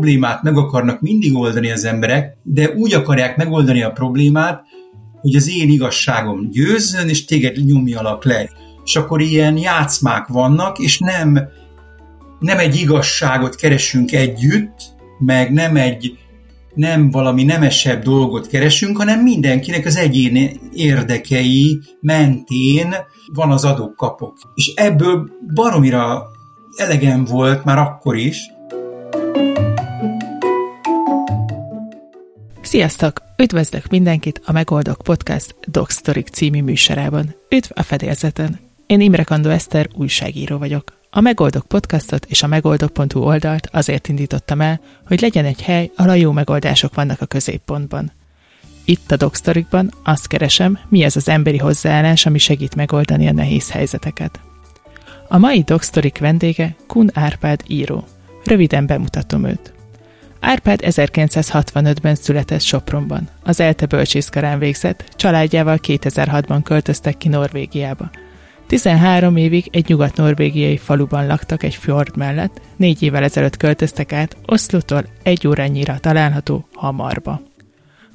[0.00, 4.62] problémát meg akarnak mindig oldani az emberek, de úgy akarják megoldani a problémát,
[5.20, 8.50] hogy az én igazságom győzzön, és téged nyomjalak le.
[8.84, 11.40] És akkor ilyen játszmák vannak, és nem,
[12.38, 14.76] nem egy igazságot keresünk együtt,
[15.18, 16.18] meg nem egy
[16.74, 22.94] nem valami nemesebb dolgot keresünk, hanem mindenkinek az egyéni érdekei mentén
[23.32, 24.36] van az adók-kapok.
[24.54, 26.22] És ebből baromira
[26.76, 28.38] elegem volt már akkor is.
[32.70, 33.22] Sziasztok!
[33.36, 37.34] Üdvözlök mindenkit a Megoldok Podcast Dog Story című műsorában.
[37.48, 38.58] Üdv a fedélzeten!
[38.86, 40.92] Én Imre Kandó Eszter, újságíró vagyok.
[41.10, 46.10] A Megoldok podcastot és a megoldok.hu oldalt azért indítottam el, hogy legyen egy hely, ahol
[46.10, 48.12] a jó megoldások vannak a középpontban.
[48.84, 53.70] Itt a Dogsztorikban azt keresem, mi az az emberi hozzáállás, ami segít megoldani a nehéz
[53.70, 54.40] helyzeteket.
[55.28, 58.04] A mai Dogsztorik vendége Kun Árpád író.
[58.44, 59.72] Röviden bemutatom őt.
[60.40, 63.28] Árpád 1965-ben született Sopronban.
[63.42, 68.10] Az ELTE bölcsészkarán végzett, családjával 2006-ban költöztek ki Norvégiába–
[68.70, 75.04] 13 évig egy nyugat-norvégiai faluban laktak egy fjord mellett, négy évvel ezelőtt költöztek át Oszlótól
[75.22, 77.42] egy órányira található Hamarba.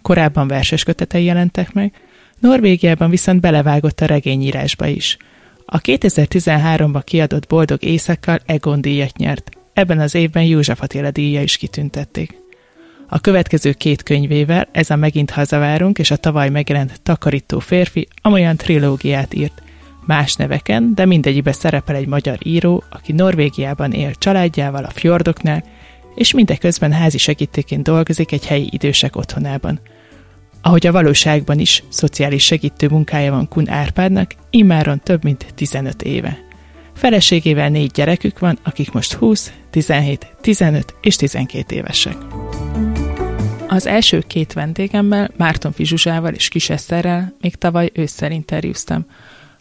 [0.01, 1.93] Korábban verses kötetei jelentek meg,
[2.39, 5.17] Norvégiában viszont belevágott a regényírásba is.
[5.65, 11.57] A 2013-ban kiadott Boldog Éjszakkal Egon díjat nyert, ebben az évben József Attila díja is
[11.57, 12.43] kitüntették.
[13.07, 18.55] A következő két könyvével, ez a Megint hazavárunk és a tavaly megjelent Takarító férfi, amolyan
[18.55, 19.63] trilógiát írt,
[20.05, 25.63] Más neveken, de mindegyikbe szerepel egy magyar író, aki Norvégiában él családjával a fjordoknál,
[26.15, 29.79] és mindeközben házi segítőként dolgozik egy helyi idősek otthonában.
[30.61, 36.37] Ahogy a valóságban is szociális segítő munkája van Kun Árpádnak, immáron több mint 15 éve.
[36.95, 42.15] Feleségével négy gyerekük van, akik most 20, 17, 15 és 12 évesek.
[43.67, 49.05] Az első két vendégemmel, Márton Fizsuzsával és Kis Eszterrel még tavaly ősszel interjúztam,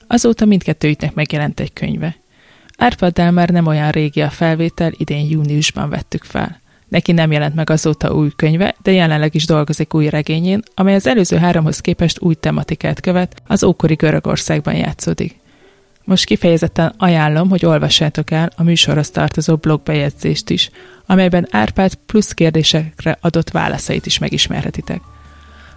[0.06, 2.16] Azóta mindkettőjüknek megjelent egy könyve.
[2.78, 6.60] Árpaddal már nem olyan régi a felvétel, idén júniusban vettük fel.
[6.88, 11.06] Neki nem jelent meg azóta új könyve, de jelenleg is dolgozik új regényén, amely az
[11.06, 15.42] előző háromhoz képest új tematikát követ, az ókori Görögországban játszódik.
[16.04, 20.70] Most kifejezetten ajánlom, hogy olvassátok el a műsorhoz tartozó blogbejegyzést is,
[21.06, 25.00] amelyben Árpád plusz kérdésekre adott válaszait is megismerhetitek.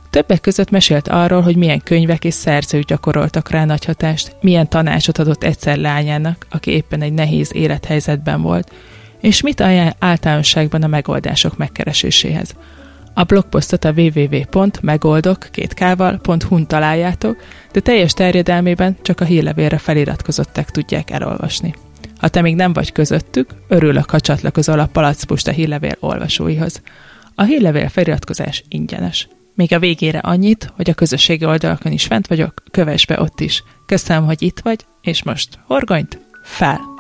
[0.10, 5.18] Többek között mesélt arról, hogy milyen könyvek és szerzők gyakoroltak rá nagy hatást, milyen tanácsot
[5.18, 8.72] adott egyszer lányának, aki éppen egy nehéz élethelyzetben volt,
[9.22, 12.56] és mit ajánl általánosságban a megoldások megkereséséhez.
[13.18, 15.48] A blogposztot a www.megoldok
[16.50, 17.38] n találjátok,
[17.72, 21.74] de teljes terjedelmében csak a hírlevélre feliratkozottak tudják elolvasni.
[22.18, 26.82] Ha te még nem vagy közöttük, örülök, ha csatlakozol a Palacpusta hírlevél olvasóihoz.
[27.36, 29.28] A hírlevél feliratkozás ingyenes.
[29.56, 33.64] Még a végére annyit, hogy a közösségi oldalakon is fent vagyok, kövess be ott is.
[33.86, 36.97] Köszönöm, hogy itt vagy, és most horgonyt fel!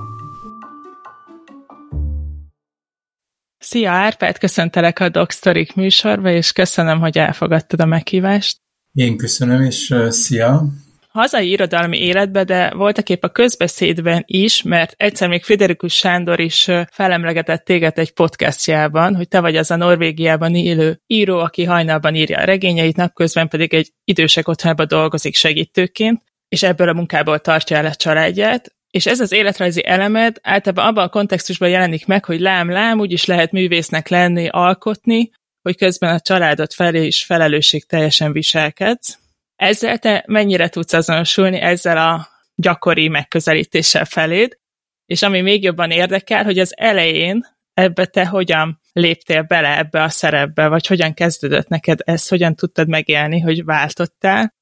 [3.59, 8.57] Szia Árpád, köszöntelek a Dogstorik műsorba, és köszönöm, hogy elfogadtad a meghívást.
[8.93, 10.71] Én köszönöm, és uh, szia!
[11.17, 16.67] hazai irodalmi életbe, de voltak épp a közbeszédben is, mert egyszer még Friderikus Sándor is
[16.91, 22.39] felemlegetett téged egy podcastjában, hogy te vagy az a Norvégiában élő író, aki hajnalban írja
[22.39, 27.85] a regényeit, napközben pedig egy idősek otthonában dolgozik segítőként, és ebből a munkából tartja el
[27.85, 32.99] a családját, és ez az életrajzi elemed általában abban a kontextusban jelenik meg, hogy lám-lám,
[32.99, 35.31] úgyis lehet művésznek lenni, alkotni,
[35.61, 39.19] hogy közben a családot felé is felelősség teljesen viselkedsz.
[39.55, 44.57] Ezzel te mennyire tudsz azonosulni ezzel a gyakori megközelítéssel feléd,
[45.05, 50.09] és ami még jobban érdekel, hogy az elején ebbe te hogyan léptél bele ebbe a
[50.09, 54.53] szerepbe, vagy hogyan kezdődött neked ez, hogyan tudtad megélni, hogy váltottál,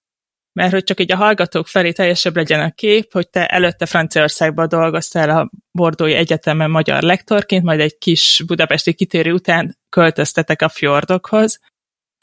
[0.55, 4.67] mert hogy csak így a hallgatók felé teljesebb legyen a kép, hogy te előtte Franciaországban
[4.67, 11.59] dolgoztál a Bordói Egyetemen magyar lektorként, majd egy kis budapesti kitérő után költöztetek a fjordokhoz.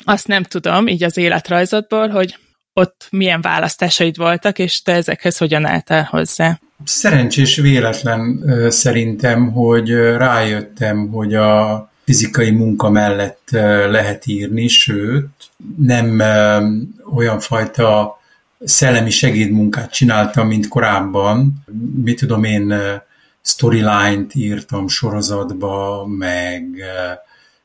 [0.04, 2.36] Azt nem tudom, így az életrajzodból, hogy
[2.72, 6.58] ott milyen választásaid voltak, és te ezekhez hogyan álltál hozzá?
[6.84, 13.48] Szerencsés véletlen szerintem, hogy rájöttem, hogy a fizikai munka mellett
[13.90, 15.28] lehet írni, sőt,
[15.76, 16.22] nem
[17.14, 18.20] olyan fajta
[18.64, 21.64] szellemi segédmunkát csináltam, mint korábban.
[22.04, 22.74] Mit tudom én,
[23.42, 26.64] storyline-t írtam sorozatba, meg,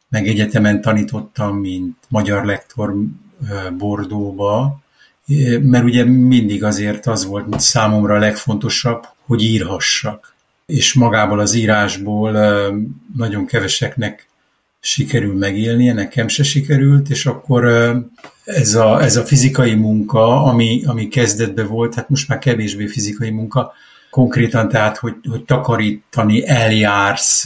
[0.10, 2.96] meg egyetemen tanítottam, mint magyar lektor
[3.78, 4.80] Bordóba,
[5.62, 10.36] mert ugye mindig azért az volt számomra a legfontosabb, hogy írhassak.
[10.66, 12.32] És magából az írásból
[13.16, 14.28] nagyon keveseknek
[14.80, 17.66] sikerül megélnie, nekem se sikerült, és akkor
[18.46, 23.30] ez a, ez a fizikai munka, ami, ami kezdetben volt, hát most már kevésbé fizikai
[23.30, 23.74] munka,
[24.10, 27.46] konkrétan tehát, hogy, hogy takarítani eljársz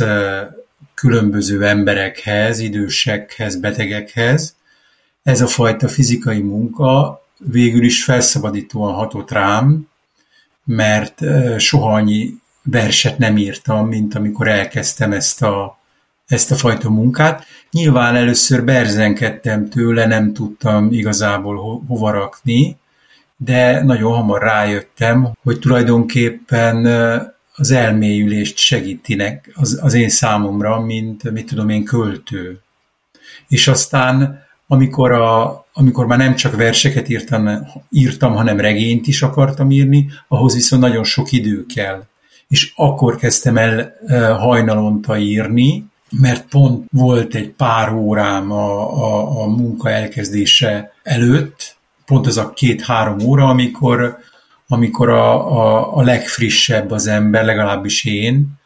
[0.94, 4.56] különböző emberekhez, idősekhez, betegekhez.
[5.24, 9.88] Ez a fajta fizikai munka végül is felszabadítóan hatott rám,
[10.64, 11.20] mert
[11.58, 15.80] soha annyi verset nem írtam, mint amikor elkezdtem ezt a,
[16.32, 17.46] ezt a fajta munkát.
[17.72, 22.78] Nyilván először berzenkedtem tőle, nem tudtam igazából ho- hova rakni,
[23.38, 26.86] de nagyon hamar rájöttem, hogy tulajdonképpen
[27.56, 32.60] az elmélyülést segítinek az, az én számomra, mint, mit tudom én, költő.
[33.48, 39.72] És aztán, amikor, a, amikor már nem csak verseket írtam, írtam, hanem regényt is akartam
[39.72, 42.04] írni, ahhoz viszont nagyon sok idő kell.
[42.48, 43.96] És akkor kezdtem el
[44.38, 51.76] hajnalonta írni, mert pont volt egy pár órám a, a, a munka elkezdése előtt,
[52.06, 54.18] pont az a két-három óra, amikor,
[54.68, 58.60] amikor a, a, a legfrissebb az ember, legalábbis én,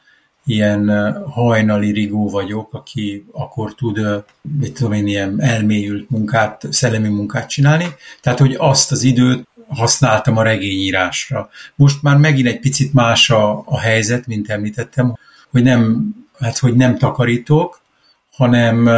[0.45, 4.23] ilyen hajnali rigó vagyok, aki akkor tud,
[4.59, 7.87] mit tudom én, ilyen elmélyült munkát, szellemi munkát csinálni.
[8.21, 11.49] Tehát, hogy azt az időt használtam a regényírásra.
[11.75, 15.17] Most már megint egy picit más a, a helyzet, mint említettem,
[15.51, 16.09] hogy nem,
[16.39, 17.83] hát, hogy nem takarítok,
[18.35, 18.89] hanem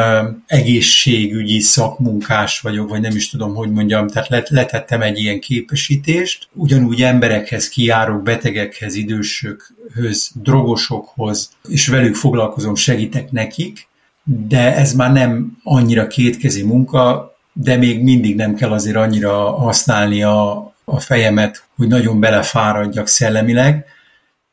[0.45, 6.47] egészségügyi szakmunkás vagyok, vagy nem is tudom, hogy mondjam, tehát letettem egy ilyen képesítést.
[6.53, 13.87] Ugyanúgy emberekhez kiárok, betegekhez, idősökhöz, drogosokhoz, és velük foglalkozom, segítek nekik,
[14.23, 20.23] de ez már nem annyira kétkezi munka, de még mindig nem kell azért annyira használni
[20.23, 23.85] a, a fejemet, hogy nagyon belefáradjak szellemileg,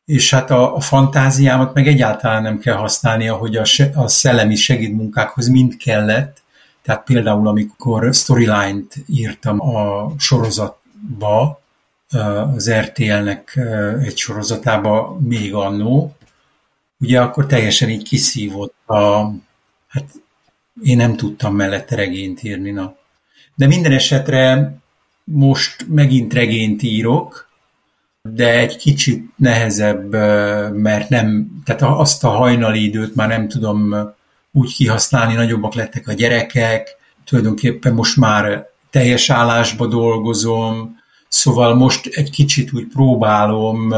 [0.05, 4.55] és hát a, a fantáziámat meg egyáltalán nem kell használnia, hogy a, se, a szellemi
[4.55, 6.43] segédmunkákhoz mind kellett,
[6.83, 11.63] tehát például amikor storyline-t írtam a sorozatba,
[12.55, 13.61] az RTL-nek
[14.03, 16.17] egy sorozatába még annó,
[17.01, 19.31] ugye akkor teljesen így kiszívott a,
[19.89, 20.05] hát
[20.83, 22.97] én nem tudtam mellette regényt írni, na.
[23.55, 24.75] De minden esetre
[25.25, 27.44] most megint regényt írok,
[28.29, 30.13] de egy kicsit nehezebb,
[30.75, 33.95] mert nem, tehát azt a hajnali időt már nem tudom
[34.53, 40.97] úgy kihasználni, nagyobbak lettek a gyerekek, tulajdonképpen most már teljes állásba dolgozom,
[41.29, 43.95] szóval most egy kicsit úgy próbálom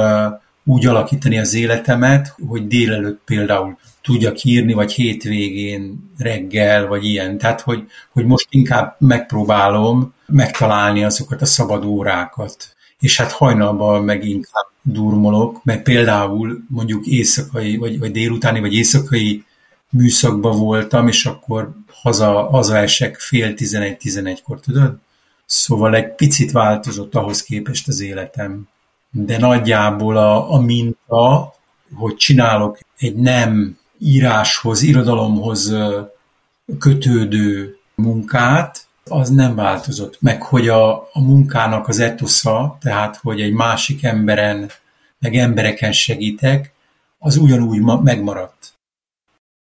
[0.64, 7.38] úgy alakítani az életemet, hogy délelőtt például tudjak írni, vagy hétvégén reggel, vagy ilyen.
[7.38, 14.24] Tehát, hogy, hogy most inkább megpróbálom megtalálni azokat a szabad órákat és hát hajnalban meg
[14.24, 19.44] inkább durmolok, mert például mondjuk éjszakai, vagy, vagy délutáni, vagy éjszakai
[19.90, 24.98] műszakban voltam, és akkor haza, hazaesek fél tizenegy-tizenegykor, tudod?
[25.46, 28.68] Szóval egy picit változott ahhoz képest az életem.
[29.10, 31.54] De nagyjából a, a minta,
[31.94, 35.74] hogy csinálok egy nem íráshoz, irodalomhoz
[36.78, 40.20] kötődő munkát, az nem változott.
[40.20, 44.70] Meg hogy a, a munkának az etosza, tehát hogy egy másik emberen,
[45.18, 46.72] meg embereken segítek,
[47.18, 48.74] az ugyanúgy ma, megmaradt.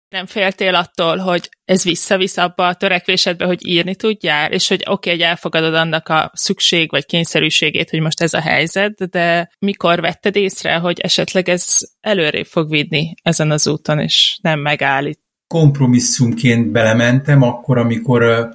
[0.09, 4.93] Nem féltél attól, hogy ez visszavisz abba a törekvésedbe, hogy írni tudjál, és hogy oké,
[4.93, 10.01] okay, hogy elfogadod annak a szükség vagy kényszerűségét, hogy most ez a helyzet, de mikor
[10.01, 15.21] vetted észre, hogy esetleg ez előrébb fog vidni ezen az úton, és nem megállít?
[15.47, 18.49] Kompromisszumként belementem akkor, amikor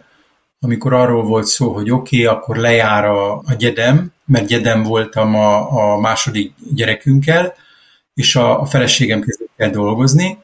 [0.64, 5.36] amikor arról volt szó, hogy oké, okay, akkor lejár a, a gyedem, mert gyedem voltam
[5.36, 7.54] a, a második gyerekünkkel,
[8.14, 10.38] és a, a feleségem kezdett el dolgozni,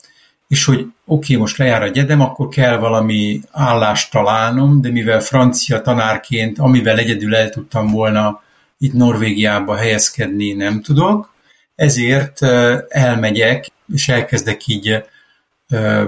[0.48, 5.20] és hogy oké, okay, most lejár a gyedem, akkor kell valami állást találnom, de mivel
[5.20, 8.42] francia tanárként, amivel egyedül el tudtam volna
[8.78, 11.34] itt Norvégiába helyezkedni, nem tudok,
[11.76, 12.42] ezért
[12.90, 15.04] elmegyek, és elkezdek így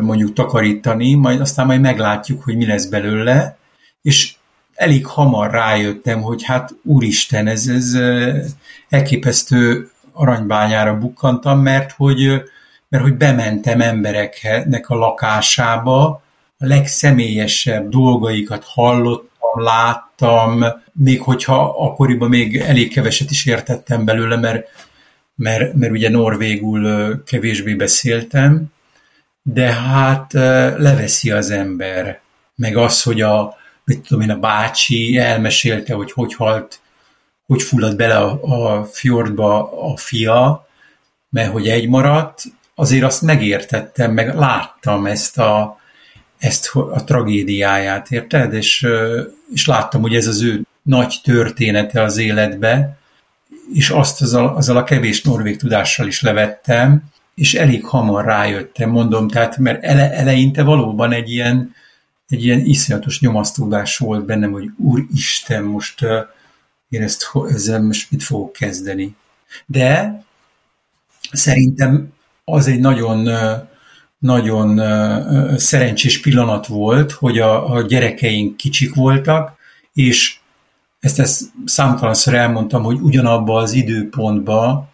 [0.02, 3.59] mondjuk takarítani, majd aztán majd meglátjuk, hogy mi lesz belőle,
[4.02, 4.34] és
[4.74, 7.98] elég hamar rájöttem, hogy hát úristen, ez, ez
[8.90, 12.42] elképesztő aranybányára bukkantam, mert hogy,
[12.90, 16.24] mert hogy bementem embereknek a lakásába,
[16.58, 24.68] a legszemélyesebb dolgaikat hallottam, láttam, még hogyha akkoriban még elég keveset is értettem belőle, mert,
[25.36, 28.66] mert, mert ugye norvégul kevésbé beszéltem,
[29.42, 30.34] de hát
[30.78, 32.20] leveszi az ember.
[32.56, 33.58] Meg az, hogy a,
[33.90, 36.80] mit tudom én, a bácsi elmesélte, hogy hogy halt,
[37.48, 40.68] hogy fulladt bele a, a fjordba a fia,
[41.30, 42.44] mert hogy egy maradt,
[42.76, 45.80] azért azt megértettem, meg láttam ezt a,
[46.38, 48.54] ezt a tragédiáját, érted?
[48.54, 48.88] És,
[49.54, 52.98] és láttam, hogy ez az ő nagy története az életbe,
[53.74, 57.04] és azt azzal, azzal a kevés norvég tudással is levettem,
[57.36, 61.76] és elég hamar rájöttem, mondom, tehát mert ele, eleinte valóban egy ilyen,
[62.30, 66.20] egy ilyen iszonyatos nyomasztódás volt bennem, hogy Úristen, most uh,
[66.90, 69.16] én ezt, ezzel most mit fogok kezdeni.
[69.66, 70.24] De
[71.32, 73.30] szerintem az egy nagyon,
[74.20, 74.82] nagyon
[75.58, 79.58] szerencsés pillanat volt, hogy a, a gyerekeink kicsik voltak,
[79.94, 80.38] és
[81.00, 84.90] ezt, ezt számtalanszor elmondtam, hogy ugyanabba az időpontba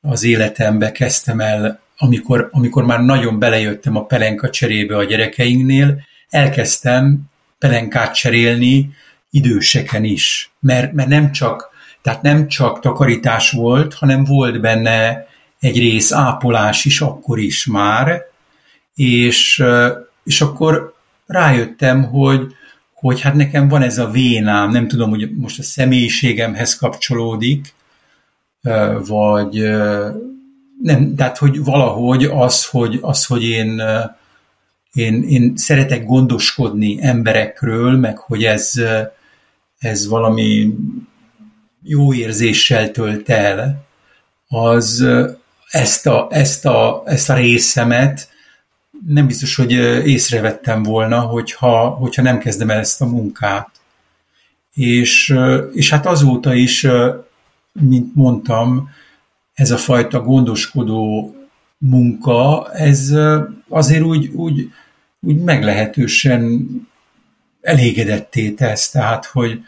[0.00, 7.20] az életembe kezdtem el, amikor, amikor már nagyon belejöttem a pelenka cserébe a gyerekeinknél, elkezdtem
[7.58, 8.90] pelenkát cserélni
[9.30, 11.70] időseken is, mert, mert nem csak,
[12.02, 15.26] tehát nem csak takarítás volt, hanem volt benne
[15.60, 18.22] egy rész ápolás is akkor is már,
[18.94, 19.64] és,
[20.24, 20.94] és akkor
[21.26, 22.52] rájöttem, hogy,
[22.94, 27.74] hogy hát nekem van ez a vénám, nem tudom, hogy most a személyiségemhez kapcsolódik,
[29.06, 29.52] vagy
[30.82, 33.82] nem, tehát hogy valahogy az, hogy, az, hogy én,
[34.92, 38.72] én, én szeretek gondoskodni emberekről, meg hogy ez,
[39.78, 40.74] ez valami
[41.82, 43.86] jó érzéssel tölt el,
[44.48, 45.06] az
[45.70, 48.28] ezt a, ezt a, ezt a részemet
[49.06, 49.72] nem biztos, hogy
[50.06, 53.70] észrevettem volna, hogyha, hogyha nem kezdem el ezt a munkát.
[54.74, 55.36] És,
[55.72, 56.86] és hát azóta is,
[57.72, 58.90] mint mondtam,
[59.54, 61.34] ez a fajta gondoskodó
[61.78, 63.14] munka, ez
[63.68, 64.70] azért úgy, úgy,
[65.20, 66.66] úgy meglehetősen
[67.60, 69.60] elégedetté tesz, tehát hogy,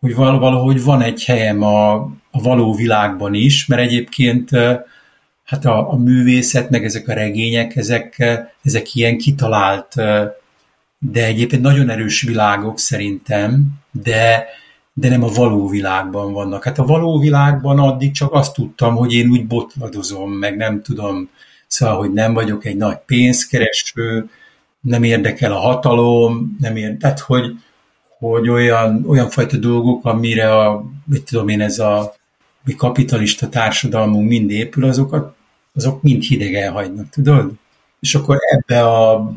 [0.00, 1.92] hogy valahogy van egy helyem a,
[2.30, 4.50] a való világban is, mert egyébként
[5.44, 8.24] hát a, a művészet, meg ezek a regények, ezek,
[8.62, 9.94] ezek ilyen kitalált,
[10.98, 14.44] de egyébként nagyon erős világok szerintem, de,
[14.92, 16.64] de nem a való világban vannak.
[16.64, 21.28] Hát a való világban addig csak azt tudtam, hogy én úgy botladozom, meg nem tudom,
[21.68, 24.30] szóval, hogy nem vagyok egy nagy pénzkereső,
[24.80, 27.54] nem érdekel a hatalom, nem ér, tehát hogy,
[28.18, 32.14] hogy olyan, olyan fajta dolgok, amire a, mit tudom én, ez a
[32.64, 35.36] mi kapitalista társadalmunk mind épül, azokat
[35.74, 37.52] azok mind hidegen hagynak, tudod?
[38.00, 39.32] És akkor ebbe a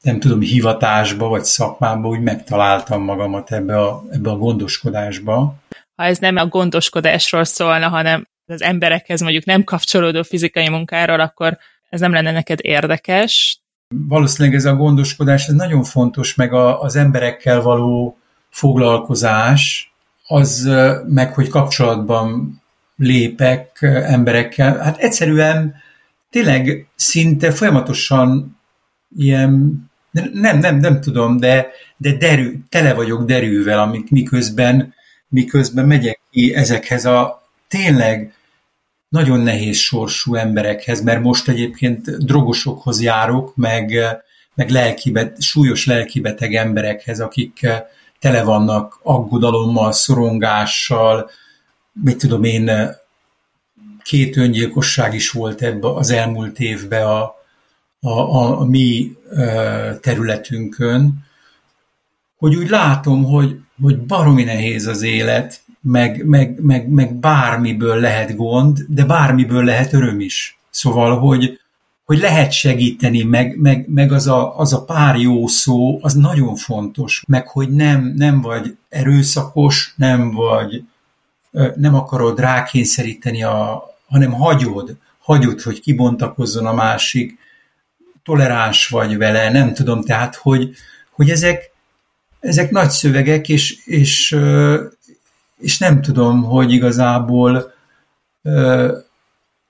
[0.00, 5.54] nem tudom, hivatásba vagy szakmába úgy megtaláltam magamat ebbe a, ebbe a gondoskodásba.
[5.96, 11.58] Ha ez nem a gondoskodásról szólna, hanem az emberekhez mondjuk nem kapcsolódó fizikai munkáról, akkor
[11.88, 13.60] ez nem lenne neked érdekes.
[13.88, 18.18] Valószínűleg ez a gondoskodás, ez nagyon fontos, meg a, az emberekkel való
[18.50, 19.92] foglalkozás,
[20.26, 20.70] az
[21.06, 22.60] meg, hogy kapcsolatban
[22.96, 24.78] lépek emberekkel.
[24.78, 25.74] Hát egyszerűen
[26.30, 28.58] tényleg szinte folyamatosan
[29.16, 29.82] ilyen,
[30.32, 34.94] nem, nem, nem tudom, de, de derű, tele vagyok derűvel, amik miközben,
[35.28, 38.34] miközben megyek ki ezekhez a tényleg
[39.10, 43.94] nagyon nehéz sorsú emberekhez, mert most egyébként drogosokhoz járok, meg,
[44.54, 47.66] meg lelkibet, súlyos lelkibeteg emberekhez, akik
[48.18, 51.30] tele vannak aggodalommal, szorongással,
[51.92, 52.70] mit tudom én,
[54.02, 57.22] két öngyilkosság is volt ebbe az elmúlt évben a,
[58.00, 59.16] a, a, a mi
[60.00, 61.26] területünkön,
[62.36, 68.36] hogy úgy látom, hogy, hogy baromi nehéz az élet, meg, meg, meg, meg bármiből lehet
[68.36, 70.58] gond, de bármiből lehet öröm is.
[70.70, 71.60] Szóval, hogy,
[72.04, 76.56] hogy lehet segíteni, meg, meg, meg az, a, az a pár jó szó, az nagyon
[76.56, 80.84] fontos, meg hogy nem, nem vagy erőszakos, nem vagy,
[81.74, 87.38] nem akarod rákényszeríteni, a, hanem hagyod, hagyod, hogy kibontakozzon a másik,
[88.22, 90.70] toleráns vagy vele, nem tudom, tehát, hogy,
[91.10, 91.72] hogy ezek,
[92.40, 94.36] ezek nagy szövegek, és, és,
[95.60, 97.72] és nem tudom, hogy igazából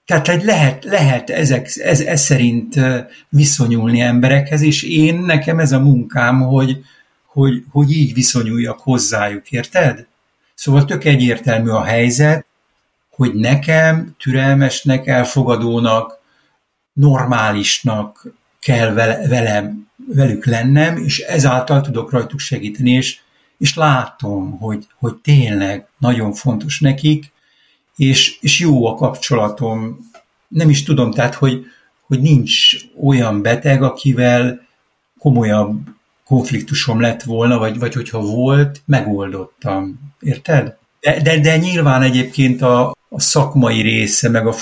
[0.05, 2.81] tehát lehet, lehet ezek, ez, ez szerint
[3.29, 6.81] viszonyulni emberekhez, és én, nekem ez a munkám, hogy,
[7.27, 10.07] hogy, hogy így viszonyuljak hozzájuk, érted?
[10.55, 12.47] Szóval tök egyértelmű a helyzet,
[13.11, 16.19] hogy nekem türelmesnek, elfogadónak,
[16.93, 18.27] normálisnak
[18.61, 23.21] kell vele, velem, velük lennem, és ezáltal tudok rajtuk segíteni, és,
[23.61, 27.33] és látom, hogy, hogy tényleg nagyon fontos nekik,
[27.97, 30.11] és, és jó a kapcsolatom.
[30.49, 31.65] Nem is tudom, tehát, hogy,
[32.07, 34.67] hogy nincs olyan beteg, akivel
[35.19, 35.79] komolyabb
[36.25, 40.01] konfliktusom lett volna, vagy, vagy hogyha volt, megoldottam.
[40.21, 40.77] Érted?
[41.01, 44.55] De, de, de nyilván egyébként a, a szakmai része, meg a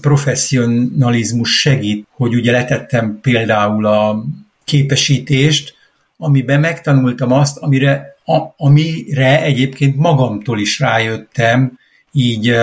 [0.00, 4.24] professzionalizmus segít, hogy ugye letettem például a
[4.64, 5.74] képesítést,
[6.16, 11.78] amiben megtanultam azt, amire, a, amire egyébként magamtól is rájöttem,
[12.12, 12.54] így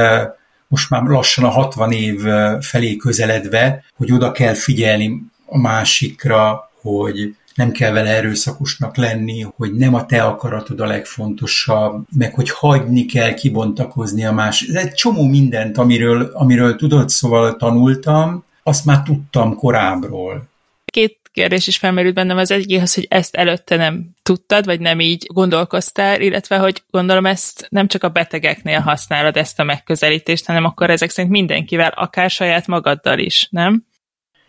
[0.68, 2.22] most már lassan a 60 év
[2.60, 9.74] felé közeledve, hogy oda kell figyelni a másikra, hogy nem kell vele erőszakosnak lenni, hogy
[9.74, 14.62] nem a te akaratod a legfontosabb, meg hogy hagyni kell kibontakozni a más.
[14.62, 20.48] Ez egy csomó mindent, amiről, amiről tudod, szóval tanultam, azt már tudtam korábbról.
[20.86, 22.38] Két kérdés is felmerült bennem.
[22.38, 27.26] Az egyik az, hogy ezt előtte nem tudtad, vagy nem így gondolkoztál, illetve hogy gondolom
[27.26, 32.30] ezt nem csak a betegeknél használod ezt a megközelítést, hanem akkor ezek szerint mindenkivel, akár
[32.30, 33.88] saját magaddal is, nem?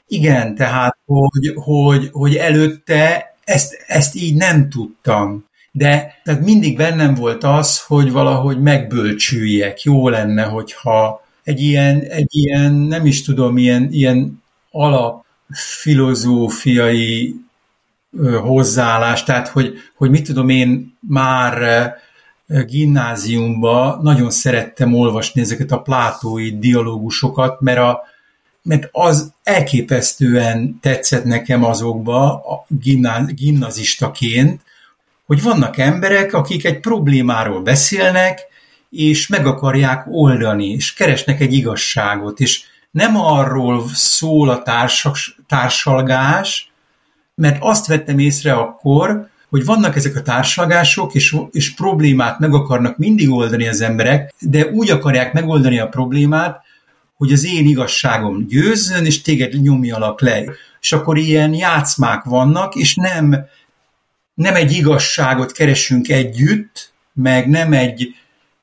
[0.07, 5.49] Igen, tehát, hogy, hogy, hogy előtte ezt, ezt így nem tudtam.
[5.73, 9.83] De tehát mindig bennem volt az, hogy valahogy megbölcsüljek.
[9.83, 17.35] Jó lenne, hogyha egy ilyen, egy ilyen nem is tudom, ilyen, ilyen alap filozófiai
[18.42, 21.95] hozzáállás, tehát hogy, hogy mit tudom én már
[22.66, 28.00] gimnáziumban nagyon szerettem olvasni ezeket a plátói dialógusokat, mert, a,
[28.62, 32.66] mert az elképesztően tetszett nekem azokba a
[33.35, 34.61] gimnazistaként,
[35.26, 38.40] hogy vannak emberek, akik egy problémáról beszélnek,
[38.90, 45.17] és meg akarják oldani, és keresnek egy igazságot, és nem arról szól a társak,
[45.47, 46.73] társalgás,
[47.35, 52.97] mert azt vettem észre akkor, hogy vannak ezek a társalgások, és, és problémát meg akarnak
[52.97, 56.63] mindig oldani az emberek, de úgy akarják megoldani a problémát,
[57.17, 60.45] hogy az én igazságom győzzön, és téged nyomjalak le.
[60.81, 63.47] És akkor ilyen játszmák vannak, és nem,
[64.35, 68.15] nem egy igazságot keresünk együtt, meg nem egy,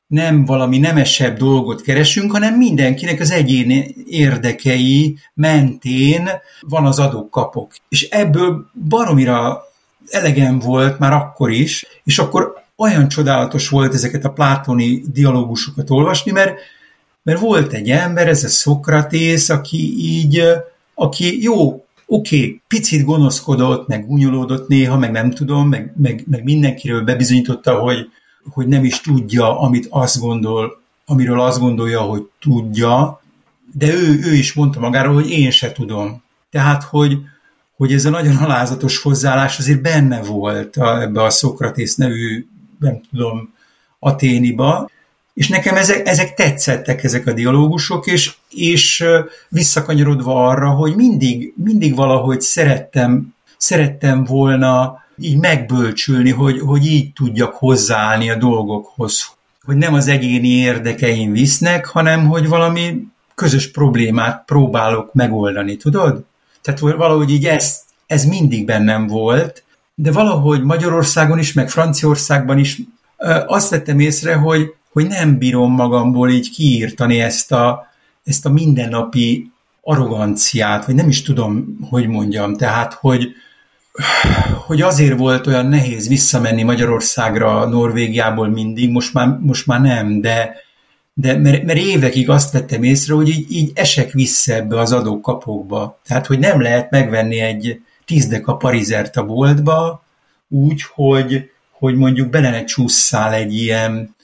[0.08, 6.28] nem valami nemesebb dolgot keresünk, hanem mindenkinek az egyéni érdekei mentén
[6.60, 7.72] van az adókapok.
[7.88, 9.62] És ebből baromira
[10.10, 16.32] elegem volt már akkor is, és akkor olyan csodálatos volt ezeket a plátoni dialógusokat olvasni,
[16.32, 16.58] mert,
[17.22, 20.42] mert volt egy ember, ez a Szokratész, aki így,
[20.94, 26.44] aki jó, oké, okay, picit gonoszkodott, meg gúnyolódott néha, meg nem tudom, meg, meg, meg
[26.44, 28.08] mindenkiről bebizonyította, hogy,
[28.50, 33.20] hogy nem is tudja, amit azt gondol, amiről azt gondolja, hogy tudja,
[33.74, 36.22] de ő, ő is mondta magáról, hogy én se tudom.
[36.50, 37.18] Tehát, hogy,
[37.76, 42.46] hogy ez a nagyon alázatos hozzáállás azért benne volt a, ebbe a Szokratész nevű,
[42.78, 43.52] nem tudom,
[43.98, 44.90] Aténiba,
[45.34, 49.04] és nekem ezek, ezek tetszettek, ezek a dialógusok, és, és
[49.48, 57.54] visszakanyarodva arra, hogy mindig, mindig valahogy szerettem, szerettem volna így megbölcsülni, hogy, hogy így tudjak
[57.54, 59.36] hozzáállni a dolgokhoz.
[59.64, 66.24] Hogy nem az egyéni érdekeim visznek, hanem hogy valami közös problémát próbálok megoldani, tudod?
[66.62, 72.80] Tehát valahogy így ez, ez mindig bennem volt, de valahogy Magyarországon is, meg Franciaországban is
[73.46, 77.86] azt vettem észre, hogy, hogy nem bírom magamból így kiírtani ezt a,
[78.24, 79.50] ezt a mindennapi
[79.82, 83.32] arroganciát, vagy nem is tudom, hogy mondjam, tehát, hogy,
[84.66, 90.56] hogy azért volt olyan nehéz visszamenni Magyarországra Norvégiából mindig, most már, most már nem, de,
[91.14, 95.98] de mert, mert évekig azt vettem észre, hogy így, így esek vissza ebbe az adókapokba.
[96.06, 100.04] Tehát, hogy nem lehet megvenni egy tízdeka parizert a boltba,
[100.48, 104.14] úgy, hogy, hogy mondjuk bele ne csúszszál egy ilyen,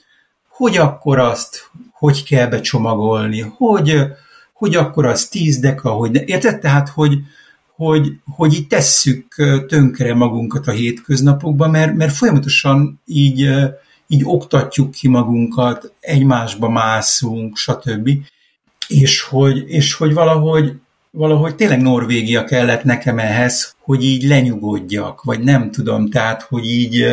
[0.47, 4.01] hogy akkor azt, hogy kell becsomagolni, hogy,
[4.53, 6.59] hogy akkor az tíz deka, hogy érted?
[6.59, 7.17] Tehát, hogy,
[7.75, 9.35] hogy, hogy így tesszük
[9.67, 13.49] tönkre magunkat a hétköznapokban, mert, mert folyamatosan így,
[14.07, 18.09] így oktatjuk ki magunkat, egymásba mászunk, stb.
[18.87, 20.73] És hogy, és hogy valahogy,
[21.11, 27.05] valahogy tényleg Norvégia kellett nekem ehhez, hogy így lenyugodjak, vagy nem tudom, tehát, hogy így,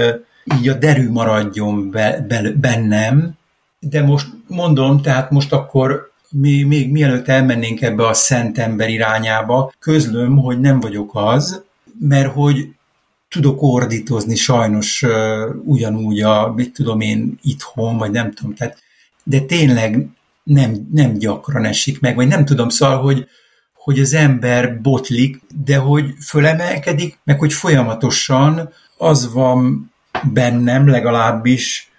[0.59, 3.37] így a derű maradjon be, be, bennem,
[3.81, 9.73] de most mondom, tehát most akkor még, még mielőtt elmennénk ebbe a szent ember irányába,
[9.79, 11.63] közlöm, hogy nem vagyok az,
[12.01, 12.69] mert hogy
[13.29, 15.11] tudok ordítozni sajnos uh,
[15.65, 18.83] ugyanúgy a, mit tudom én, itthon, vagy nem tudom, tehát,
[19.25, 20.09] de tényleg
[20.43, 23.27] nem, nem gyakran esik meg, vagy nem tudom, szóval, hogy,
[23.75, 29.93] hogy az ember botlik, de hogy fölemelkedik, meg hogy folyamatosan az van
[30.33, 31.92] bennem legalábbis,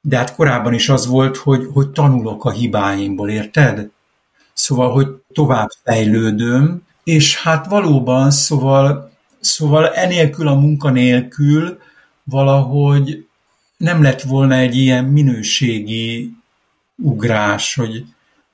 [0.00, 3.90] de hát korábban is az volt, hogy, hogy tanulok a hibáimból, érted?
[4.52, 11.78] Szóval, hogy tovább fejlődöm, és hát valóban, szóval, szóval enélkül a munkanélkül
[12.24, 13.26] valahogy
[13.76, 16.32] nem lett volna egy ilyen minőségi
[16.96, 18.04] ugrás, hogy,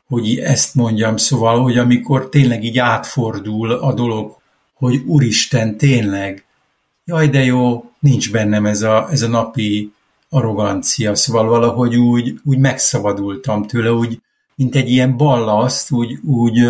[0.07, 4.37] hogy ezt mondjam, szóval, hogy amikor tényleg így átfordul a dolog,
[4.75, 6.45] hogy Úristen, tényleg,
[7.05, 9.93] jaj de jó, nincs bennem ez a, ez a napi
[10.35, 14.21] arrogancia, szóval valahogy úgy, úgy megszabadultam tőle, úgy,
[14.55, 16.69] mint egy ilyen ballaszt, úgy, úgy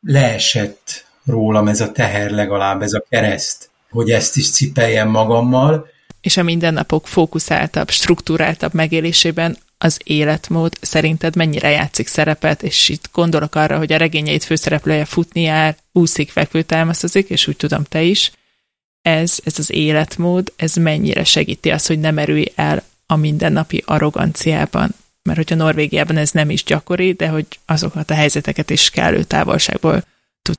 [0.00, 5.86] leesett rólam ez a teher legalább, ez a kereszt, hogy ezt is cipeljem magammal.
[6.20, 13.54] És a mindennapok fókuszáltabb, struktúráltabb megélésében az életmód szerinted mennyire játszik szerepet, és itt gondolok
[13.54, 18.32] arra, hogy a regényeit főszereplője futni jár, úszik, fekvőtámasztozik, és úgy tudom te is,
[19.08, 24.94] ez, ez az életmód, ez mennyire segíti azt, hogy nem erülj el a mindennapi arroganciában.
[25.22, 30.04] Mert hogyha Norvégiában ez nem is gyakori, de hogy azokat a helyzeteket is kellő távolságból
[30.42, 30.56] tud.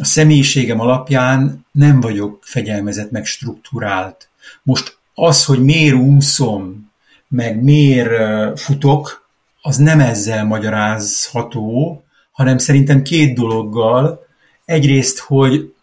[0.00, 4.28] A személyiségem alapján nem vagyok fegyelmezett meg struktúrált.
[4.62, 6.90] Most az, hogy miért úszom,
[7.28, 9.28] meg miért futok,
[9.62, 14.26] az nem ezzel magyarázható, hanem szerintem két dologgal.
[14.64, 15.74] Egyrészt, hogy,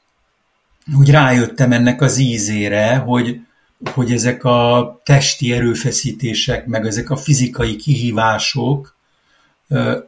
[0.93, 3.39] hogy rájöttem ennek az ízére, hogy,
[3.93, 8.95] hogy ezek a testi erőfeszítések, meg ezek a fizikai kihívások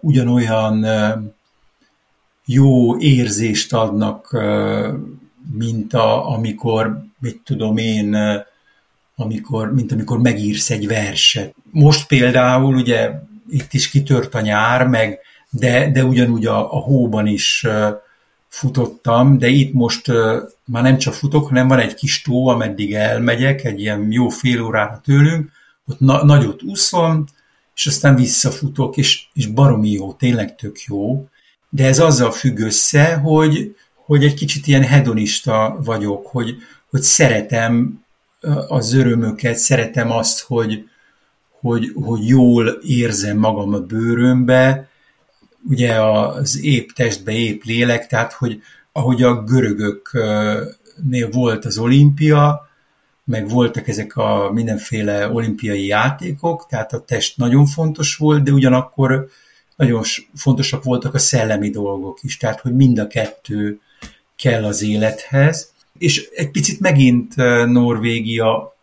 [0.01, 0.85] ugyanolyan
[2.45, 4.37] jó érzést adnak,
[5.53, 8.17] mint a, amikor, mit tudom én,
[9.15, 11.55] amikor, mint amikor megírsz egy verset.
[11.71, 13.11] Most például ugye
[13.49, 17.67] itt is kitört a nyár, meg, de, de ugyanúgy a, a hóban is
[18.49, 20.07] futottam, de itt most
[20.65, 24.61] már nem csak futok, hanem van egy kis tó, ameddig elmegyek, egy ilyen jó fél
[24.61, 25.51] órára tőlünk,
[25.87, 27.25] ott na- nagyot úszom,
[27.75, 31.27] és aztán visszafutok, és, és baromi jó, tényleg tök jó.
[31.69, 36.55] De ez azzal függ össze, hogy, hogy egy kicsit ilyen hedonista vagyok, hogy,
[36.89, 38.03] hogy szeretem
[38.67, 40.89] az örömöket, szeretem azt, hogy,
[41.59, 44.88] hogy, hogy jól érzem magam a bőrömbe,
[45.63, 52.67] ugye az épp testbe, épp lélek, tehát hogy ahogy a görögöknél volt az olimpia,
[53.23, 59.29] meg voltak ezek a mindenféle olimpiai játékok, tehát a test nagyon fontos volt, de ugyanakkor
[59.75, 60.03] nagyon
[60.35, 63.79] fontosak voltak a szellemi dolgok is, tehát hogy mind a kettő
[64.35, 65.73] kell az élethez.
[65.97, 68.75] És egy picit megint Norvégia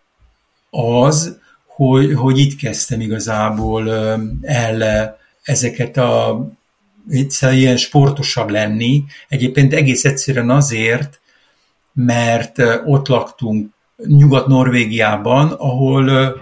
[0.71, 3.91] az, hogy, hogy itt kezdtem igazából
[4.43, 6.47] el ezeket a
[7.11, 9.05] egyszer ilyen sportosabb lenni.
[9.29, 11.21] Egyébként egész egyszerűen azért,
[11.93, 13.71] mert ott laktunk
[14.07, 16.37] Nyugat-Norvégiában, ahol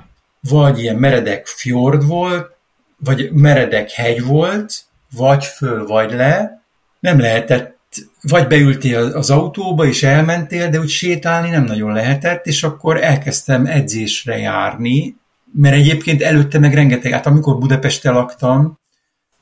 [0.48, 2.56] vagy ilyen meredek fjord volt,
[2.96, 4.74] vagy meredek hegy volt,
[5.16, 6.62] vagy föl, vagy le.
[7.00, 7.78] Nem lehetett,
[8.22, 13.66] vagy beültél az autóba és elmentél, de úgy sétálni nem nagyon lehetett, és akkor elkezdtem
[13.66, 15.16] edzésre járni,
[15.52, 18.78] mert egyébként előtte meg rengeteg, hát amikor Budapesten laktam,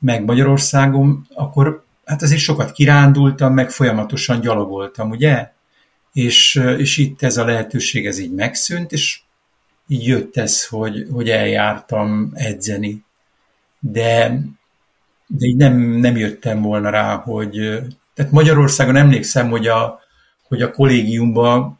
[0.03, 5.51] meg Magyarországon, akkor hát azért sokat kirándultam, meg folyamatosan gyalogoltam, ugye?
[6.13, 9.21] És, és itt ez a lehetőség, ez így megszűnt, és
[9.87, 13.03] így jött ez, hogy, hogy eljártam edzeni.
[13.79, 14.39] De,
[15.27, 17.51] de így nem, nem jöttem volna rá, hogy...
[18.13, 19.99] Tehát Magyarországon emlékszem, hogy a,
[20.47, 21.79] hogy a kollégiumban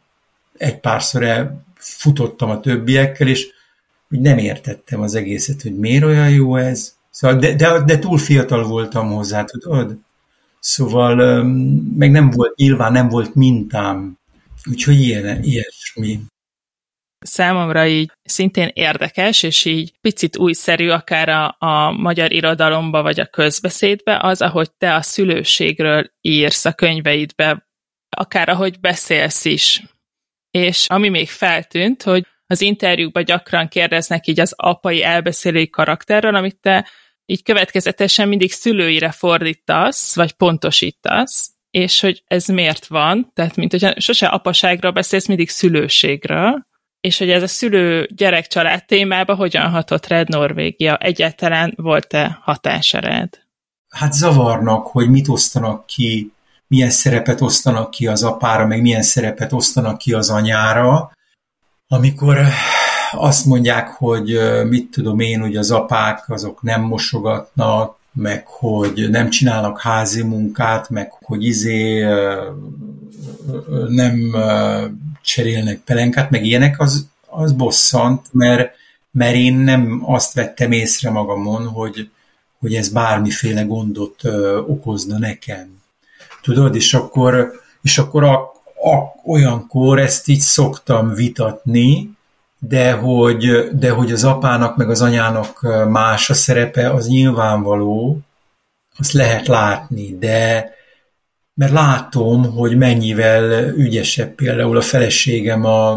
[0.56, 3.46] egy párszor futottam a többiekkel, és
[4.10, 8.18] úgy nem értettem az egészet, hogy miért olyan jó ez, Szóval, de, de, de túl
[8.18, 9.98] fiatal voltam hozzá, tudod?
[10.60, 11.44] Szóval
[11.96, 14.18] meg nem volt, nyilván nem volt mintám.
[14.70, 16.20] Úgyhogy ilyen, ilyesmi.
[17.18, 23.26] Számomra így szintén érdekes, és így picit újszerű akár a, a magyar irodalomba, vagy a
[23.26, 27.66] közbeszédbe, az, ahogy te a szülőségről írsz a könyveidbe,
[28.16, 29.82] akár ahogy beszélsz is.
[30.50, 36.60] És ami még feltűnt, hogy az interjúkban gyakran kérdeznek így az apai elbeszélői karakterről, amit
[36.60, 36.86] te
[37.26, 44.00] így következetesen mindig szülőire fordítasz, vagy pontosítasz, és hogy ez miért van, tehát mint hogy
[44.00, 46.66] sose apaságról beszélsz, mindig szülőségről,
[47.00, 50.96] és hogy ez a szülő-gyerek-család témába hogyan hatott rád Norvégia?
[50.96, 53.28] Egyáltalán volt-e hatása?
[53.88, 56.32] Hát zavarnak, hogy mit osztanak ki,
[56.66, 61.12] milyen szerepet osztanak ki az apára, meg milyen szerepet osztanak ki az anyára.
[61.88, 62.38] Amikor
[63.16, 69.30] azt mondják, hogy mit tudom én, hogy az apák azok nem mosogatnak, meg hogy nem
[69.30, 72.06] csinálnak házi munkát, meg hogy izé
[73.88, 74.34] nem
[75.22, 78.70] cserélnek pelenkát, meg ilyenek, az, az bosszant, mert,
[79.10, 82.10] mert én nem azt vettem észre magamon, hogy,
[82.58, 84.24] hogy ez bármiféle gondot
[84.66, 85.82] okozna nekem.
[86.42, 88.34] Tudod, és akkor, és akkor a,
[88.84, 92.13] a, olyankor ezt így szoktam vitatni,
[92.68, 98.20] de hogy, de hogy az apának meg az anyának más a szerepe, az nyilvánvaló,
[98.96, 100.70] azt lehet látni, de,
[101.54, 105.90] mert látom, hogy mennyivel ügyesebb például a feleségem a,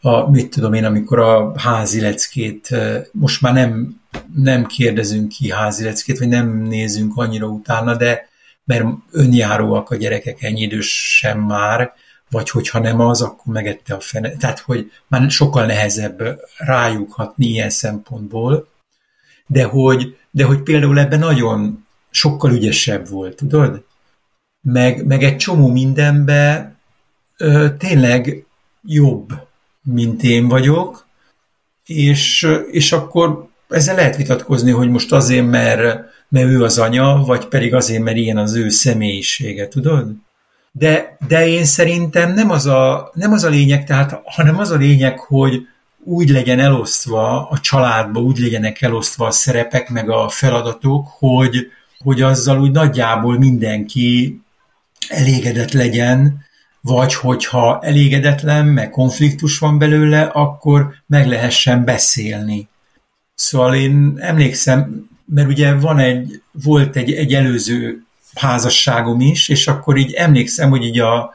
[0.00, 2.76] a mit tudom én, amikor a házi leckét,
[3.12, 4.00] most már nem,
[4.34, 8.28] nem kérdezünk ki házi leckét, vagy nem nézünk annyira utána, de
[8.64, 11.92] mert önjáróak a gyerekek ennyi idős sem már,
[12.30, 14.36] vagy hogyha nem az, akkor megette a fene.
[14.36, 18.68] Tehát, hogy már sokkal nehezebb rájuk hatni ilyen szempontból,
[19.46, 23.84] de hogy, de hogy például ebben nagyon sokkal ügyesebb volt, tudod?
[24.60, 26.74] Meg, meg egy csomó mindenbe
[27.36, 28.46] ö, tényleg
[28.84, 29.32] jobb,
[29.82, 31.06] mint én vagyok,
[31.86, 37.46] és, és akkor ezzel lehet vitatkozni, hogy most azért, mert, mert ő az anya, vagy
[37.46, 40.12] pedig azért, mert ilyen az ő személyisége, tudod?
[40.78, 44.76] De, de én szerintem nem az, a, nem az a lényeg, tehát, hanem az a
[44.76, 45.66] lényeg, hogy
[46.04, 52.22] úgy legyen elosztva a családba, úgy legyenek elosztva a szerepek, meg a feladatok, hogy, hogy
[52.22, 54.40] azzal úgy nagyjából mindenki
[55.08, 56.44] elégedett legyen,
[56.80, 62.68] vagy hogyha elégedetlen, meg konfliktus van belőle, akkor meg lehessen beszélni.
[63.34, 68.05] Szóval én emlékszem, mert ugye van egy, volt egy, egy előző
[68.38, 71.34] házasságom is, és akkor így emlékszem, hogy így a,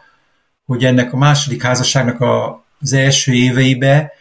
[0.65, 4.11] hogy ennek a második házasságnak a, az első éveibe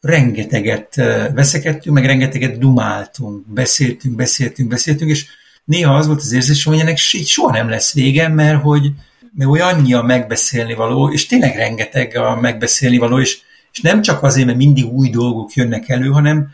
[0.00, 0.94] rengeteget
[1.34, 5.26] veszekedtünk, meg rengeteget dumáltunk, beszéltünk, beszéltünk, beszéltünk, és
[5.64, 8.92] néha az volt az érzés, hogy ennek soha nem lesz vége, mert hogy
[9.34, 13.38] mert olyan annyi a megbeszélni való, és tényleg rengeteg a megbeszélni való, és,
[13.72, 16.50] és nem csak azért, mert mindig új dolgok jönnek elő, hanem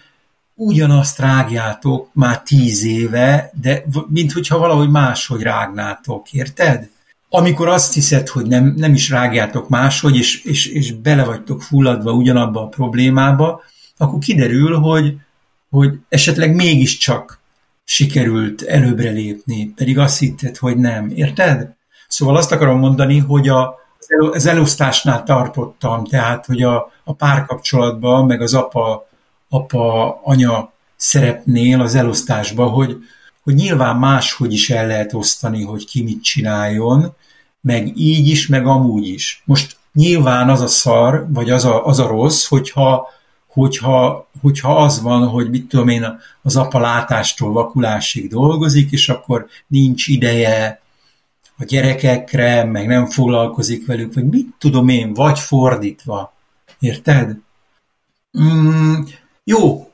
[0.60, 6.88] ugyanazt rágjátok már tíz éve, de mint hogyha valahogy máshogy rágnátok, érted?
[7.28, 12.12] Amikor azt hiszed, hogy nem, nem is rágjátok máshogy, és, és, és bele vagytok fulladva
[12.12, 13.62] ugyanabba a problémába,
[13.96, 15.16] akkor kiderül, hogy,
[15.70, 17.40] hogy esetleg mégiscsak
[17.84, 21.10] sikerült előbbre lépni, pedig azt hitted, hogy nem.
[21.14, 21.74] Érted?
[22.08, 23.74] Szóval azt akarom mondani, hogy a,
[24.32, 29.07] az elosztásnál tartottam, tehát, hogy a, a párkapcsolatban, meg az apa
[29.48, 32.96] apa-anya szerepnél az elosztásba, hogy,
[33.42, 37.14] hogy nyilván máshogy is el lehet osztani, hogy ki mit csináljon,
[37.61, 39.42] meg így is, meg amúgy is.
[39.44, 43.08] Most nyilván az a szar, vagy az a, az a rossz, hogyha,
[43.46, 49.46] hogyha, hogyha az van, hogy mit tudom én, az apa látástól vakulásig dolgozik, és akkor
[49.66, 50.80] nincs ideje
[51.58, 56.32] a gyerekekre, meg nem foglalkozik velük, vagy mit tudom én, vagy fordítva.
[56.78, 57.37] Érted?
[58.40, 58.94] Mm,
[59.48, 59.90] jó,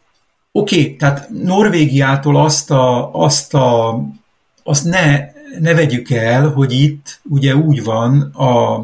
[0.53, 3.99] oké, tehát Norvégiától azt a, azt a,
[4.63, 5.19] azt ne,
[5.61, 8.75] ne vegyük el, hogy itt ugye úgy van a,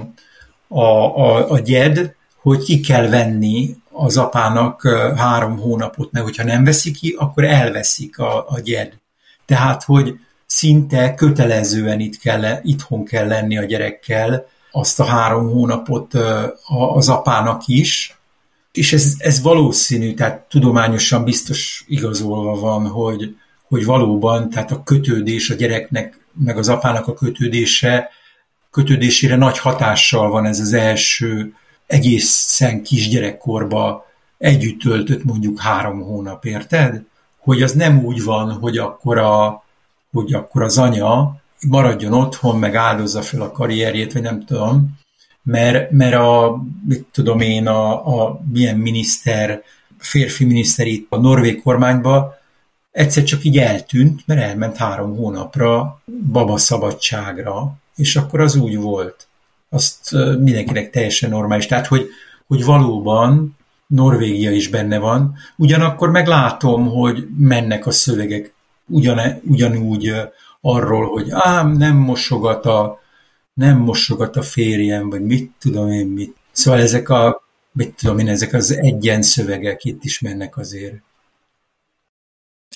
[0.68, 0.85] a,
[1.16, 6.90] a, a gyed, hogy ki kell venni az apának három hónapot, mert hogyha nem veszi
[6.90, 8.92] ki, akkor elveszik a, a gyed.
[9.46, 16.14] Tehát, hogy szinte kötelezően itt kell, itthon kell lenni a gyerekkel, azt a három hónapot
[16.94, 18.19] az apának is,
[18.72, 23.37] és ez, ez valószínű, tehát tudományosan biztos igazolva van, hogy,
[23.68, 28.11] hogy valóban, tehát a kötődés a gyereknek, meg az apának a kötődése,
[28.70, 31.54] kötődésére nagy hatással van ez az első
[31.87, 34.06] egészen kisgyerekkorba
[34.38, 37.02] együtt töltött mondjuk három hónap, érted?
[37.38, 39.64] Hogy az nem úgy van, hogy akkor, a,
[40.12, 44.98] hogy akkor az anya maradjon otthon, meg áldozza fel a karrierjét, vagy nem tudom,
[45.42, 49.62] mert, mert a, mit tudom én, a, a milyen miniszter,
[49.98, 52.38] férfi miniszter itt a norvég kormányba
[52.90, 56.00] egyszer csak így eltűnt, mert elment három hónapra
[56.31, 59.26] baba szabadságra, és akkor az úgy volt.
[59.68, 61.66] Azt mindenkinek teljesen normális.
[61.66, 62.09] Tehát, hogy,
[62.46, 68.55] hogy valóban Norvégia is benne van, ugyanakkor meglátom, hogy mennek a szövegek
[68.87, 70.12] ugyan, ugyanúgy
[70.61, 72.99] arról, hogy ám nem mosogat a
[73.61, 76.37] nem mosogat a férjem, vagy mit tudom én mit.
[76.53, 77.42] Szóval ezek a,
[77.73, 80.94] mit tudom én, ezek az egyen szövegek itt is mennek azért.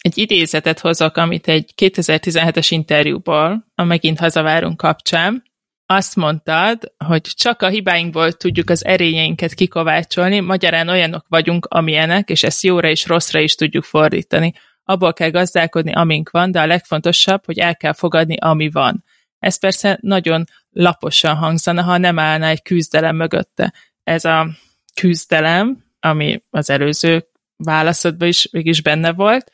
[0.01, 5.43] Egy idézetet hozok, amit egy 2017-es interjúból, a Megint hazavárunk kapcsán,
[5.87, 12.43] azt mondtad, hogy csak a hibáinkból tudjuk az erényeinket kikovácsolni, magyarán olyanok vagyunk, amilyenek, és
[12.43, 14.53] ezt jóra és rosszra is tudjuk fordítani.
[14.85, 19.05] Abból kell gazdálkodni, amink van, de a legfontosabb, hogy el kell fogadni, ami van.
[19.45, 23.73] Ez persze nagyon laposan hangzana, ha nem állna egy küzdelem mögötte.
[24.05, 24.49] Ez a
[24.95, 27.27] küzdelem, ami az előző
[27.57, 29.53] válaszodban is mégis benne volt,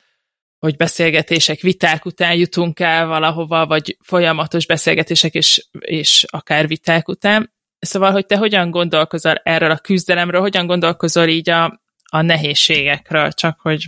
[0.59, 7.53] hogy beszélgetések, viták után jutunk el valahova, vagy folyamatos beszélgetések és, és akár viták után.
[7.79, 13.61] Szóval, hogy te hogyan gondolkozol erről a küzdelemről, hogyan gondolkozol így a, a nehézségekről, csak
[13.61, 13.87] hogy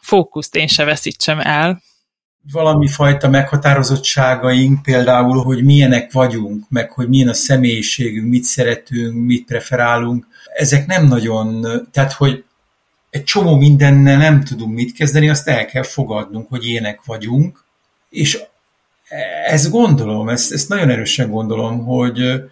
[0.00, 1.82] fókuszt én se veszítsem el.
[2.52, 9.44] Valami fajta meghatározottságaink, például, hogy milyenek vagyunk, meg hogy milyen a személyiségünk, mit szeretünk, mit
[9.44, 12.44] preferálunk, ezek nem nagyon, tehát hogy
[13.10, 17.64] egy csomó mindennel nem tudunk mit kezdeni, azt el kell fogadnunk, hogy ilyenek vagyunk,
[18.10, 18.42] és
[19.46, 22.42] ezt gondolom, ezt, ezt nagyon erősen gondolom, hogy,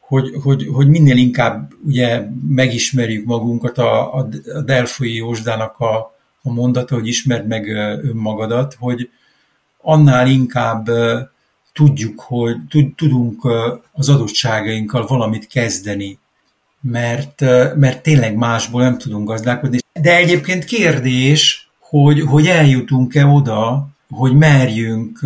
[0.00, 4.28] hogy, hogy, hogy minél inkább ugye megismerjük magunkat, a, a
[4.64, 7.68] Delfoi Jósdának a, a mondata, hogy ismerd meg
[8.04, 9.10] önmagadat, hogy
[9.82, 10.88] annál inkább
[11.72, 12.56] tudjuk, hogy
[12.96, 13.48] tudunk
[13.92, 16.18] az adottságainkkal valamit kezdeni,
[16.80, 17.40] mert,
[17.76, 19.78] mert tényleg másból nem tudunk gazdálkodni.
[19.92, 25.20] De egyébként kérdés, hogy, hogy eljutunk-e oda, hogy merjünk,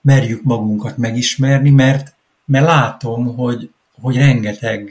[0.00, 2.14] merjük magunkat megismerni, mert,
[2.44, 4.90] mert látom, hogy, hogy rengeteg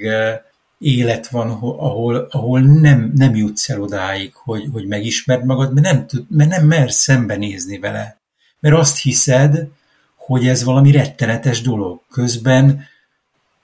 [0.80, 6.08] élet van, ahol, ahol nem, nem jutsz el odáig, hogy, hogy megismerd magad, mert nem,
[6.08, 8.17] tud, mert nem mersz szembenézni vele.
[8.60, 9.68] Mert azt hiszed,
[10.16, 12.02] hogy ez valami rettenetes dolog.
[12.12, 12.88] Közben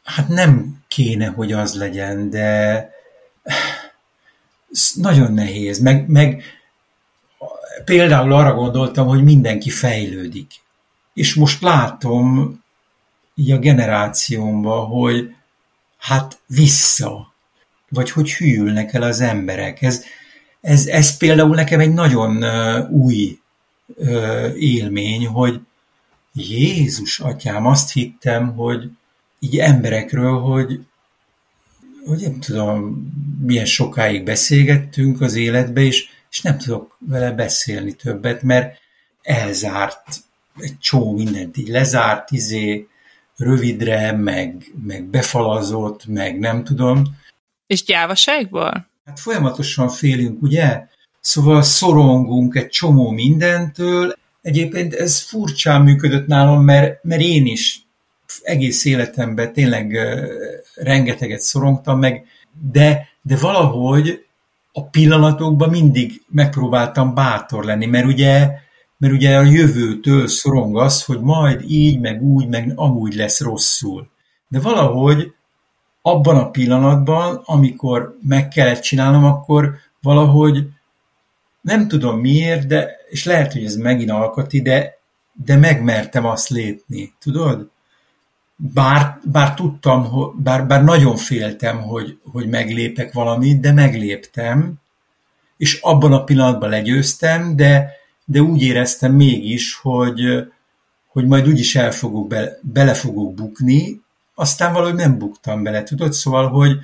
[0.03, 2.89] hát nem kéne, hogy az legyen, de
[4.95, 5.79] nagyon nehéz.
[5.79, 6.43] Meg, meg
[7.85, 10.51] például arra gondoltam, hogy mindenki fejlődik.
[11.13, 12.59] És most látom
[13.35, 15.35] így a generációmban, hogy
[15.97, 17.33] hát vissza,
[17.89, 19.81] vagy hogy hűlnek el az emberek.
[19.81, 20.03] Ez,
[20.61, 22.43] ez, ez például nekem egy nagyon
[22.89, 23.39] új
[23.95, 25.59] uh, élmény, hogy
[26.33, 28.89] Jézus atyám, azt hittem, hogy
[29.39, 30.79] így emberekről, hogy,
[32.05, 33.07] hogy nem tudom,
[33.41, 38.79] milyen sokáig beszélgettünk az életbe, és, és nem tudok vele beszélni többet, mert
[39.21, 40.03] elzárt
[40.57, 42.87] egy csó mindent így lezárt, izé,
[43.37, 47.03] rövidre, meg, meg befalazott, meg nem tudom.
[47.67, 48.87] És gyávaságból?
[49.05, 50.87] Hát folyamatosan félünk, ugye?
[51.23, 54.13] Szóval szorongunk egy csomó mindentől.
[54.41, 57.87] Egyébként ez furcsán működött nálam, mert, mert én is
[58.41, 59.97] egész életemben tényleg
[60.75, 62.25] rengeteget szorongtam meg,
[62.71, 64.25] de, de valahogy
[64.71, 68.49] a pillanatokban mindig megpróbáltam bátor lenni, mert ugye
[68.97, 74.09] mert ugye a jövőtől szorong az, hogy majd így, meg úgy, meg amúgy lesz rosszul.
[74.47, 75.33] De valahogy
[76.01, 80.67] abban a pillanatban, amikor meg kellett csinálnom, akkor valahogy
[81.63, 84.97] nem tudom miért, de, és lehet, hogy ez megint alkati, de,
[85.33, 87.69] de megmertem azt lépni, tudod?
[88.55, 90.07] Bár, bár tudtam,
[90.43, 94.73] bár, bár nagyon féltem, hogy, hogy meglépek valamit, de megléptem,
[95.57, 97.89] és abban a pillanatban legyőztem, de,
[98.25, 100.47] de úgy éreztem mégis, hogy,
[101.07, 104.01] hogy majd úgyis el fogok be, bele fogok bukni,
[104.35, 106.13] aztán valahogy nem buktam bele, tudod?
[106.13, 106.77] Szóval, hogy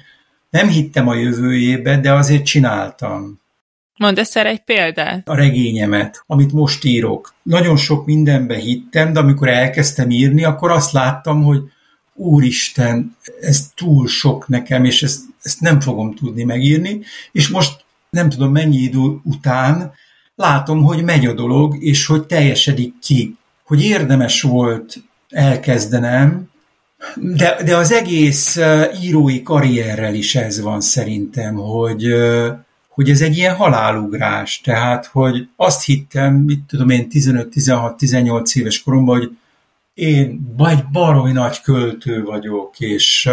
[0.50, 3.40] nem hittem a jövőjébe, de azért csináltam.
[4.00, 5.28] Mondd ezt egy példát.
[5.28, 7.34] A regényemet, amit most írok.
[7.44, 11.60] Nagyon sok mindenbe hittem, de amikor elkezdtem írni, akkor azt láttam, hogy
[12.14, 18.30] úristen, ez túl sok nekem, és ezt, ezt nem fogom tudni megírni, és most nem
[18.30, 19.94] tudom mennyi idő után
[20.36, 23.36] látom, hogy megy a dolog, és hogy teljesedik ki.
[23.64, 24.96] Hogy érdemes volt
[25.30, 26.50] elkezdenem,
[27.16, 28.60] de, de az egész
[29.02, 32.14] írói karrierrel is ez van szerintem, hogy,
[33.00, 34.62] hogy ez egy ilyen halálugrás.
[34.62, 39.38] Tehát, hogy azt hittem, mit tudom én, 15-16-18 éves koromban, hogy
[39.94, 43.30] én vagy baromi nagy költő vagyok, és,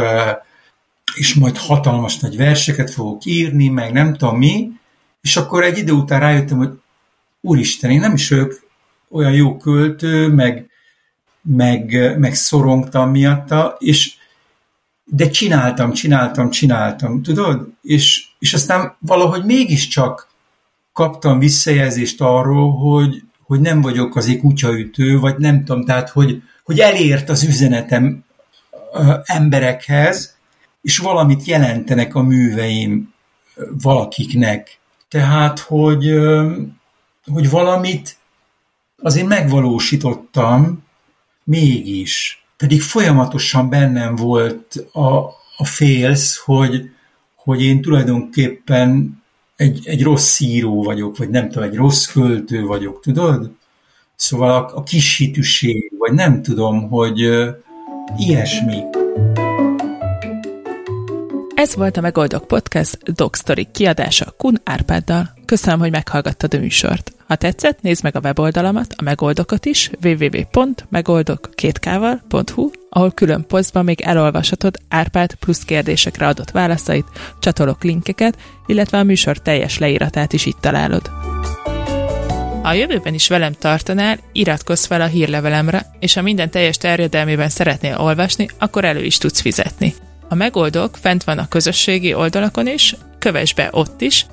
[1.15, 4.71] és majd hatalmas nagy verseket fogok írni, meg nem tudom mi,
[5.21, 6.73] és akkor egy idő után rájöttem, hogy
[7.41, 8.61] úristen, én nem is vagyok
[9.11, 10.71] olyan jó költő, meg,
[11.43, 14.15] meg, meg szorongtam miatta, és
[15.11, 17.69] de csináltam, csináltam, csináltam, tudod?
[17.83, 20.29] És, és aztán valahogy mégiscsak
[20.93, 26.79] kaptam visszajelzést arról, hogy, hogy nem vagyok azért kutyaütő, vagy nem tudom, tehát, hogy, hogy
[26.81, 28.25] elért az üzenetem
[29.25, 30.37] emberekhez,
[30.83, 33.15] és valamit jelentenek a műveim
[33.83, 34.79] valakiknek.
[35.09, 36.11] Tehát, hogy,
[37.25, 38.17] hogy valamit
[39.03, 40.85] azért megvalósítottam,
[41.45, 42.46] mégis.
[42.57, 45.07] Pedig folyamatosan bennem volt a,
[45.57, 46.91] a félsz, hogy,
[47.35, 49.23] hogy én tulajdonképpen
[49.57, 53.51] egy, egy rossz író vagyok, vagy nem tudom, egy rossz költő vagyok, tudod?
[54.17, 57.49] Szóval a, a kis hitűség, vagy nem tudom, hogy uh,
[58.17, 58.83] ilyesmi.
[61.67, 65.35] Ez volt a Megoldok Podcast Dogstory kiadása Kun Árpáddal.
[65.45, 67.13] Köszönöm, hogy meghallgattad a műsort.
[67.27, 74.77] Ha tetszett, nézd meg a weboldalamat, a megoldokat is, www.megoldok2k.hu, ahol külön posztban még elolvashatod
[74.89, 77.07] Árpád plusz kérdésekre adott válaszait,
[77.39, 78.37] csatolok linkeket,
[78.67, 81.11] illetve a műsor teljes leíratát is itt találod.
[82.63, 87.49] Ha a jövőben is velem tartanál, iratkozz fel a hírlevelemre, és ha minden teljes terjedelmében
[87.49, 89.95] szeretnél olvasni, akkor elő is tudsz fizetni.
[90.29, 94.27] A megoldók fent van a közösségi oldalakon is, kövess be ott is,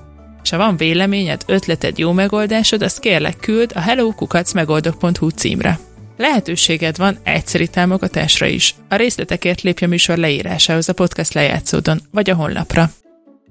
[0.44, 5.80] és ha van véleményed, ötleted, jó megoldásod, azt kérlek küld a hellokukacmegoldok.hu címre.
[6.18, 8.76] Lehetőséged van egyszeri támogatásra is.
[8.90, 12.90] A részletekért lépj a műsor leírásához a podcast lejátszódon, vagy a honlapra.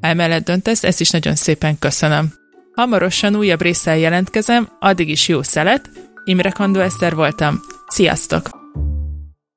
[0.01, 2.33] Emellett döntesz, ezt is nagyon szépen köszönöm.
[2.75, 5.91] Hamarosan újabb résszel jelentkezem, addig is jó szelet.
[6.25, 7.61] Imre Kandó Eszter voltam.
[7.89, 8.62] Sziasztok!